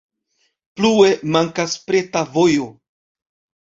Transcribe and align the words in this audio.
Plue 0.81 1.11
mankas 1.37 1.79
preta 1.87 2.27
vojo. 2.35 2.71